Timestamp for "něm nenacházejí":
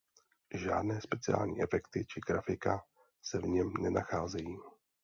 3.45-4.57